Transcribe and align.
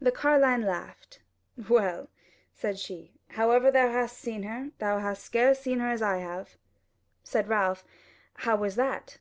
The 0.00 0.12
carline 0.12 0.62
laughed: 0.62 1.18
"Well," 1.68 2.08
said 2.52 2.78
she; 2.78 3.10
"however 3.30 3.72
thou 3.72 3.88
hast 3.90 4.16
seen 4.16 4.44
her, 4.44 4.70
thou 4.78 5.00
hast 5.00 5.24
scarce 5.24 5.58
seen 5.58 5.80
her 5.80 5.88
as 5.88 6.00
I 6.00 6.18
have." 6.18 6.50
Said 7.24 7.48
Ralph, 7.48 7.82
"How 8.34 8.54
was 8.54 8.76
that?" 8.76 9.18